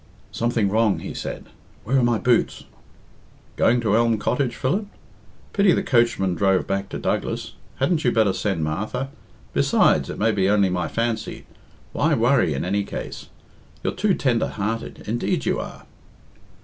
[0.31, 1.45] "Something wrong," he said.
[1.83, 2.63] "Where are my boots?"
[3.55, 4.87] "Going to Elm Cottage, Philip?
[5.53, 7.53] Pity the coachman drove back to Douglas.
[7.75, 9.11] Hadn't you better send Martha?
[9.53, 11.45] Besides, it may be only my fancy.
[11.93, 13.27] Why worry in any case?
[13.83, 15.83] You're too tender hearted indeed you are."